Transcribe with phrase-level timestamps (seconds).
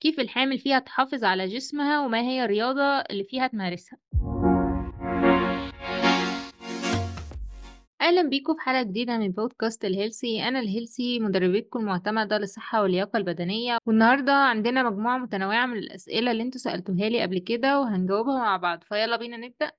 [0.00, 3.98] كيف الحامل فيها تحافظ على جسمها وما هي الرياضة اللي فيها تمارسها.
[8.00, 10.48] أهلا بيكم في حلقة جديدة من بودكاست ال Healthy.
[10.48, 13.78] أنا ال Healthy مدربتكم المعتمدة للصحة واللياقة البدنية.
[13.86, 18.82] والنهاردة عندنا مجموعة متنوعة من الأسئلة اللي أنتوا سألتوها لي قبل كده وهنجاوبها مع بعض.
[18.82, 19.70] فيلا بينا نبدأ.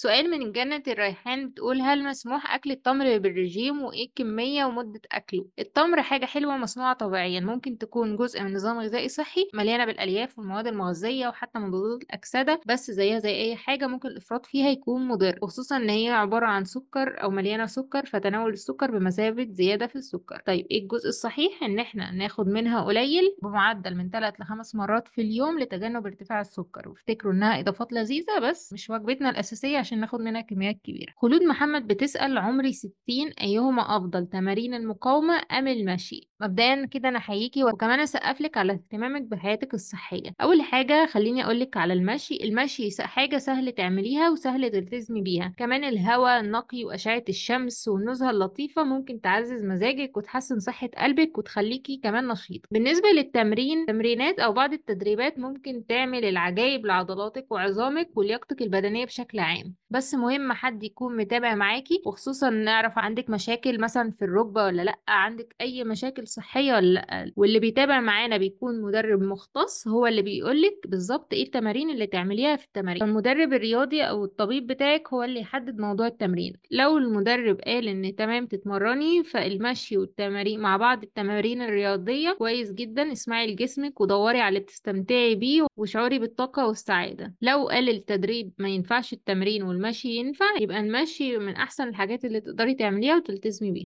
[0.00, 6.02] سؤال من جنة الريحان بتقول هل مسموح أكل التمر بالرجيم؟ وإيه الكمية ومدة أكله؟ التمر
[6.02, 11.28] حاجة حلوة مصنوعة طبيعيا ممكن تكون جزء من نظام غذائي صحي مليانة بالألياف والمواد المغذية
[11.28, 15.90] وحتى مضادات الأكسدة بس زيها زي أي حاجة ممكن الإفراط فيها يكون مضر خصوصا إن
[15.90, 20.42] هي عبارة عن سكر أو مليانة سكر فتناول السكر بمثابة زيادة في السكر.
[20.46, 25.08] طيب إيه الجزء الصحيح؟ إن إحنا ناخد منها قليل بمعدل من 3 ل 5 مرات
[25.08, 26.88] في اليوم لتجنب ارتفاع السكر.
[26.88, 31.86] وافتكروا إنها إضافات لذيذة بس مش وجبتنا الأساسية عشان ناخد منها كميات كبيرة خلود محمد
[31.86, 32.92] بتسأل عمري 60
[33.40, 39.22] أيهما أفضل تمارين المقاومة أم المشي؟ مبدئيا كده أنا أحييكي وكمان أسقف لك على اهتمامك
[39.22, 40.30] بحياتك الصحية.
[40.40, 42.38] أول حاجة خليني أقولك على المشي.
[42.44, 45.54] المشي حاجة سهل تعمليها وسهل تلتزمي بيها.
[45.56, 52.28] كمان الهواء النقي وأشعة الشمس والنزهة اللطيفة ممكن تعزز مزاجك وتحسن صحة قلبك وتخليكي كمان
[52.28, 52.60] نشيط.
[52.70, 59.79] بالنسبة للتمرين تمرينات أو بعض التدريبات ممكن تعمل العجائب لعضلاتك وعظامك ولياقتك البدنية بشكل عام.
[59.90, 64.98] بس مهم حد يكون متابع معاكي وخصوصا نعرف عندك مشاكل مثلا في الركبة ولا لأ
[65.08, 70.74] عندك أي مشاكل صحية ولا لأ واللي بيتابع معانا بيكون مدرب مختص هو اللي بيقولك
[70.86, 73.02] بالظبط إيه التمارين اللي تعمليها في التمارين.
[73.02, 76.52] المدرب الرياضي أو الطبيب بتاعك هو اللي يحدد موضوع التمرين.
[76.70, 83.52] لو المدرب قال إن تمام تتمرني فالمشي والتمارين مع بعض التمارين الرياضية كويس جدا اسمعي
[83.52, 87.34] لجسمك ودوري على اللي بتستمتعي بيه وشعوري بالطاقة والسعادة.
[87.42, 92.74] لو قال التدريب ما ينفعش التمرين والمشي ينفع يبقى المشي من أحسن الحاجات اللي تقدري
[92.74, 93.84] تعمليها وتلتزمي بيها.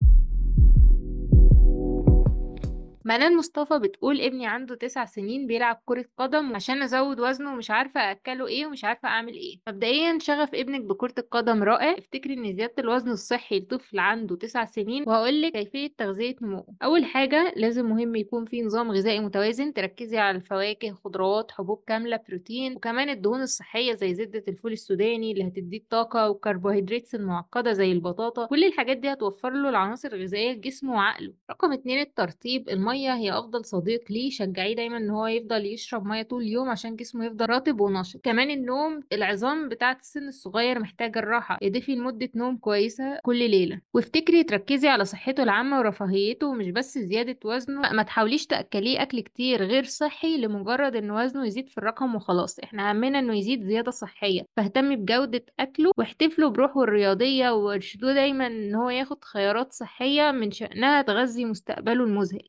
[3.04, 8.00] منال مصطفى بتقول ابني عنده تسع سنين بيلعب كرة قدم عشان أزود وزنه ومش عارفة
[8.10, 9.60] أكله إيه ومش عارفة أعمل إيه.
[9.68, 11.92] مبدئيا شغف ابنك بكرة القدم رائع.
[11.98, 15.04] افتكري إن زيادة الوزن الصحي لطفل عنده تسع سنين.
[15.06, 19.72] وهقولك كيفية تغذية نموه أول حاجة لازم مهم يكون في نظام غذائي متوازن.
[19.72, 22.76] تركزي على الفواكه خضروات حبوب كاملة بروتين.
[22.76, 28.46] وكمان الدهون الصحية زي زبدة الفول السوداني اللي هتديه الطاقة والكربوهيدرات المعقدة زي البطاطا.
[28.46, 31.32] كل الحاجات دي هتوفر له العناصر الغذائية لجسمه وعقله.
[31.50, 32.68] رقم اتنين الترطيب.
[32.68, 36.68] المية المية هي أفضل صديق ليه شجعيه دايما إن هو يفضل يشرب مية طول اليوم
[36.68, 38.20] عشان جسمه يفضل رطب ونشط.
[38.24, 43.80] كمان النوم العظام بتاعة السن الصغير محتاجة الراحة اضيفي لمدة نوم كويسة كل ليلة.
[43.94, 47.80] وافتكري تركزي على صحته العامة ورفاهيته ومش بس زيادة وزنه.
[47.92, 52.58] ما تحاوليش تأكليه أكل كتير غير صحي لمجرد إن وزنه يزيد في الرقم وخلاص.
[52.58, 54.42] إحنا همنا إنه يزيد زيادة صحية.
[54.56, 61.02] فاهتمي بجودة أكله واحتفلوا بروحه الرياضية وارشدوه دايما إن هو ياخد خيارات صحية من شأنها
[61.02, 62.48] تغذي مستقبله المذهل.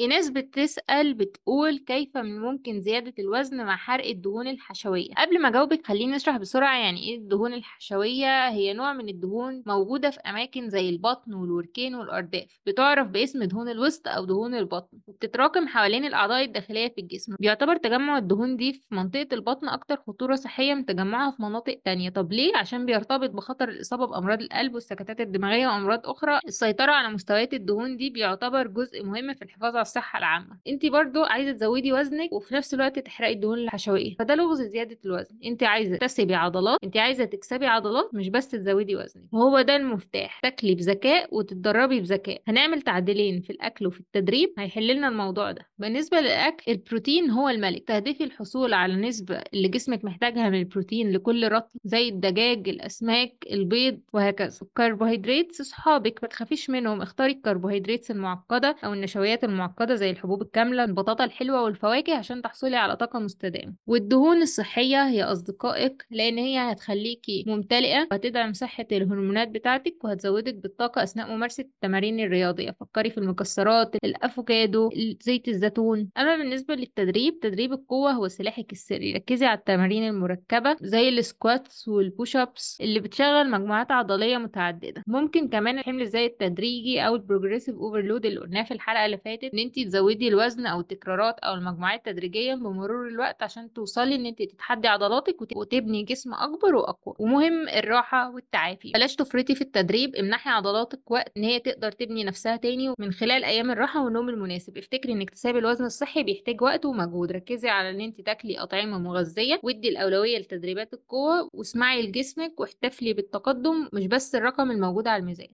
[0.00, 5.86] إيناس بتسأل بتقول كيف من ممكن زيادة الوزن مع حرق الدهون الحشوية؟ قبل ما أجاوبك
[5.86, 8.48] خليني أشرح بسرعة يعني إيه الدهون الحشوية.
[8.48, 14.08] هي نوع من الدهون موجودة في أماكن زي البطن والوركين والأرداف بتعرف باسم دهون الوسط
[14.08, 17.34] أو دهون البطن وبتتراكم حوالين الأعضاء الداخلية في الجسم.
[17.40, 22.10] بيعتبر تجمع الدهون دي في منطقة البطن أكتر خطورة صحية من تجمعها في مناطق تانية.
[22.10, 26.40] طب ليه؟ عشان بيرتبط بخطر الإصابة بأمراض القلب والسكتات الدماغية وأمراض أخرى.
[26.48, 30.58] السيطرة على مستويات الدهون دي بيعتبر جزء مهم في الحفاظ على الصحة العامة.
[30.68, 35.38] انت برضو عايزة تزودي وزنك وفي نفس الوقت تحرقي الدهون الحشوية فده لغز زيادة الوزن.
[35.44, 39.24] انت عايزة تكسبي عضلات انت عايزة تكسبي عضلات مش بس تزودي وزنك.
[39.32, 40.40] وهو ده المفتاح.
[40.40, 42.42] تاكلي بذكاء وتتدربي بذكاء.
[42.48, 45.66] هنعمل تعديلين في الأكل وفي التدريب هيحل لنا الموضوع ده.
[45.78, 47.84] بالنسبة للأكل البروتين هو الملك.
[47.88, 54.00] تهدفي الحصول على نسبة اللي جسمك محتاجها من البروتين لكل رطل زي الدجاج الأسماك البيض
[54.12, 54.58] وهكذا.
[54.62, 57.02] الكربوهيدرات صحابك ما تخافيش منهم.
[57.02, 59.44] اختاري الكربوهيدرات المعقدة أو النشويات
[59.78, 63.74] المعقدة زي الحبوب الكاملة البطاطا الحلوة والفواكه عشان تحصلي على طاقة مستدامة.
[63.86, 71.30] والدهون الصحية هي أصدقائك لأن هي هتخليكي ممتلئة وهتدعم صحة الهرمونات بتاعتك وهتزودك بالطاقة أثناء
[71.30, 72.76] ممارسة التمارين الرياضية.
[72.80, 76.10] فكري في المكسرات الأفوكادو زيت الزيتون.
[76.18, 79.12] أما بالنسبة للتدريب تدريب القوة هو سلاحك السري.
[79.12, 85.02] ركزي على التمارين المركبة زي ال squats وال push-ups اللي بتشغل مجموعات عضلية متعددة.
[85.06, 89.50] ممكن كمان الحمل الزايد التدريجي أو ال progressive overload اللي قلناه في الحلقة اللي فاتت
[89.54, 94.42] إن أنت تزودي الوزن أو التكرارات أو المجموعات تدريجيا بمرور الوقت عشان توصلي إن انت
[94.42, 97.14] تتحدي عضلاتك وتبني جسم أكبر وأقوى.
[97.18, 98.92] ومهم الراحة والتعافي.
[98.92, 103.44] بلاش تفرطي في التدريب امنحي عضلاتك وقت إن هي تقدر تبني نفسها تاني من خلال
[103.44, 104.78] أيام الراحة والنوم المناسب.
[104.78, 107.32] افتكري إن اكتساب الوزن الصحي بيحتاج وقت ومجهود.
[107.32, 111.50] ركزي على إن انت تاكلي أطعمة مغذية وادي الأولوية لتدريبات القوة.
[111.52, 115.48] واسمعي لجسمك واحتفلي بالتقدم مش بس الرقم الموجود على الميزان.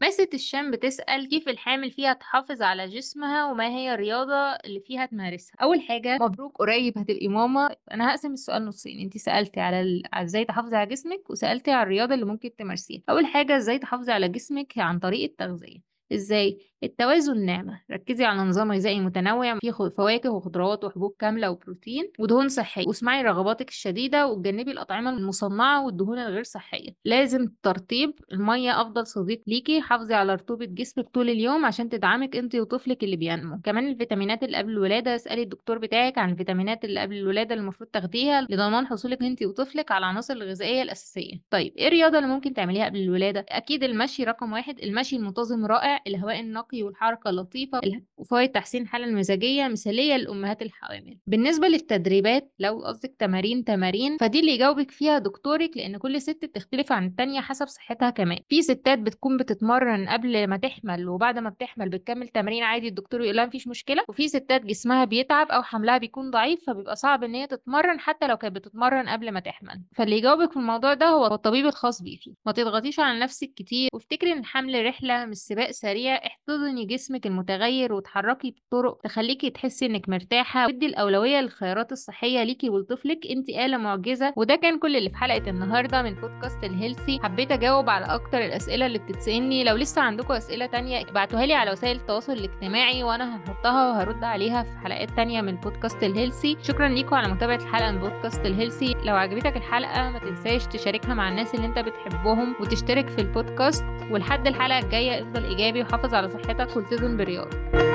[0.00, 5.54] ماسة الشام بتسأل كيف الحامل فيها تحافظ على جسمها وما هي الرياضة اللي فيها تمارسها.
[5.62, 7.76] أول حاجة مبروك قريب هتبقي ماما.
[7.92, 9.00] أنا هقسم السؤال نصين.
[9.00, 10.14] أنت سألتي على ال...
[10.14, 13.02] إزاي تحافظي على جسمك وسألتي على الرياضة اللي ممكن تمارسيها.
[13.10, 15.78] أول حاجة إزاي تحافظي على جسمك عن طريق التغذية.
[16.12, 17.80] إزاي؟ التوازن نعمة.
[17.90, 22.86] ركزي على نظام غذائي متنوع فيه فواكه وخضروات وحبوب كاملة وبروتين ودهون صحية.
[22.86, 26.90] واسمعي رغباتك الشديدة وتجنبي الأطعمة المصنعة والدهون الغير صحية.
[27.04, 29.80] لازم ترطيب المية أفضل صديق ليكي.
[29.80, 33.60] حافظي على رطوبة جسمك طول اليوم عشان تدعمك أنت وطفلك اللي بينمو.
[33.64, 37.90] كمان الفيتامينات اللي قبل الولادة اسألي الدكتور بتاعك عن الفيتامينات اللي قبل الولادة اللي المفروض
[37.90, 41.40] تاخديها لضمان حصولك أنت وطفلك على العناصر الغذائية الأساسية.
[41.50, 46.00] طيب إيه الرياضة اللي ممكن تعمليها قبل الولادة؟ أكيد المشي رقم واحد المشي المنتظم رائع
[46.06, 47.80] الهواء النقي والحركة اللطيفة
[48.16, 51.18] وفوائد تحسين الحالة المزاجية مثالية للأمهات الحوامل.
[51.26, 56.92] بالنسبة للتدريبات لو قصدك تمارين تمارين فدي اللي يجاوبك فيها دكتورك لأن كل ست بتختلف
[56.92, 58.38] عن التانية حسب صحتها كمان.
[58.48, 63.36] في ستات بتكون بتتمرن قبل ما تحمل وبعد ما بتحمل بتكمل تمارين عادي الدكتور يقول
[63.36, 64.02] لها مفيش مشكلة.
[64.08, 68.36] وفي ستات جسمها بيتعب أو حملها بيكون ضعيف فبيبقى صعب إن هي تتمرن حتى لو
[68.36, 69.82] كانت بتتمرن قبل ما تحمل.
[69.96, 72.34] فاللي يجاوبك في الموضوع ده هو الطبيب الخاص بيكي.
[72.46, 73.88] ما تضغطيش على نفسك كتير.
[73.94, 76.20] وافتكري إن الحمل رحلة مش سباق سريع.
[76.58, 83.18] احتضني جسمك المتغير وتحركي بطرق تخليكي تحسي إنك مرتاحة ودي الأولوية للخيارات الصحية ليكي ولطفلك.
[83.30, 87.52] انت آلة معجزة وده كان كل اللي في حلقة النهاردة من بودكاست ال Healthy حبيت
[87.52, 89.64] أجاوب على أكتر الأسئلة اللي بتتسألني.
[89.64, 94.62] لو لسه عندكم أسئلة تانية ابعتوها لي على وسائل التواصل الاجتماعي وأنا هحطها وهرد عليها
[94.62, 98.52] في حلقات تانية من بودكاست ال Healthy شكرا ليكم على متابعة الحلقة من بودكاست ال
[98.52, 103.84] Healthy لو عجبتك الحلقة ما تنساش تشاركها مع الناس اللي انت بتحبهم وتشترك في البودكاست.
[104.10, 106.47] ولحد الحلقة الجاية افضل إيجابي وحافظ على صحتك.
[106.48, 107.87] hayata kultizon biriyor.